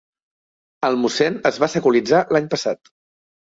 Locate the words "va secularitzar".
1.67-2.25